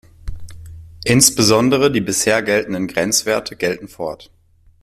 Insbesondere 1.05 1.91
die 1.91 2.01
bisher 2.01 2.41
geltenden 2.41 2.87
Grenzwerte 2.87 3.55
gelten 3.55 3.87
fort. 3.87 4.31